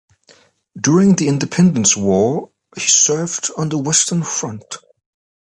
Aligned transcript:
During 0.75 1.15
the 1.15 1.27
Independence 1.27 1.95
War, 1.95 2.49
he 2.73 2.81
served 2.81 3.51
on 3.55 3.69
the 3.69 3.77
western 3.77 4.23
front. 4.23 4.77